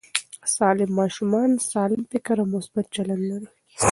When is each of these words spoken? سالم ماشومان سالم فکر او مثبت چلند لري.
سالم 0.55 0.89
ماشومان 0.99 1.49
سالم 1.71 2.01
فکر 2.11 2.37
او 2.41 2.47
مثبت 2.55 2.85
چلند 2.95 3.21
لري. 3.29 3.47